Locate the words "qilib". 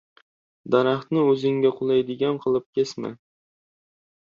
2.47-2.69